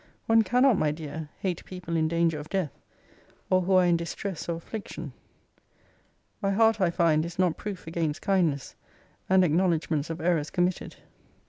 One 0.25 0.41
cannot, 0.41 0.79
my 0.79 0.89
dear, 0.89 1.29
hate 1.41 1.63
people 1.63 1.95
in 1.95 2.07
danger 2.07 2.39
of 2.39 2.49
death, 2.49 2.71
or 3.51 3.61
who 3.61 3.73
are 3.73 3.85
in 3.85 3.97
distress 3.97 4.49
or 4.49 4.57
affliction. 4.57 5.13
My 6.41 6.49
heart, 6.49 6.81
I 6.81 6.89
find, 6.89 7.23
is 7.23 7.37
not 7.37 7.55
proof 7.55 7.85
against 7.85 8.19
kindness, 8.19 8.73
and 9.29 9.43
acknowledgements 9.43 10.09
of 10.09 10.19
errors 10.19 10.49
committed. 10.49 10.95